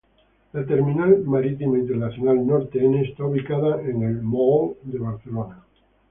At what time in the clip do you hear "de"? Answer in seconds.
4.81-4.97